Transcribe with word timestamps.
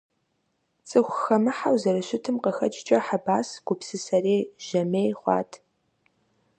ЦӀыхухэмыхьэу 0.87 1.75
зэрыщытым 1.81 2.35
къыхэкӀкӀэ, 2.43 2.97
Хьэбас 3.05 3.49
гупсысэрей, 3.65 4.41
жьэмей 4.65 5.11
хъуат. 5.19 5.51